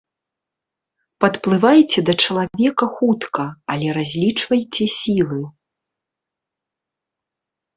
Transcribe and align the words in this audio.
Падплывайце 1.25 1.99
да 2.07 2.13
чалавека 2.23 2.85
хутка, 2.95 3.45
але 3.75 3.87
разлічвайце 3.99 4.85
сілы. 4.97 5.45